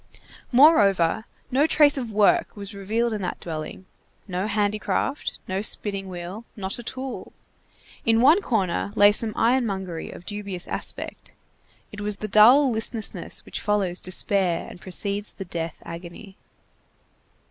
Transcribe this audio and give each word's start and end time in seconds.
Moreover, 0.51 1.25
no 1.51 1.67
trace 1.67 1.95
of 1.95 2.11
work 2.11 2.55
was 2.57 2.73
revealed 2.73 3.13
in 3.13 3.21
that 3.21 3.39
dwelling; 3.39 3.85
no 4.27 4.47
handicraft, 4.47 5.37
no 5.47 5.61
spinning 5.61 6.09
wheel, 6.09 6.43
not 6.55 6.79
a 6.79 6.83
tool. 6.83 7.33
In 8.03 8.19
one 8.19 8.41
corner 8.41 8.91
lay 8.95 9.11
some 9.11 9.31
ironmongery 9.35 10.09
of 10.09 10.25
dubious 10.25 10.67
aspect. 10.67 11.33
It 11.91 12.01
was 12.01 12.17
the 12.17 12.27
dull 12.27 12.71
listlessness 12.71 13.45
which 13.45 13.61
follows 13.61 13.99
despair 13.99 14.65
and 14.67 14.81
precedes 14.81 15.33
the 15.33 15.45
death 15.45 15.83
agony. 15.85 16.35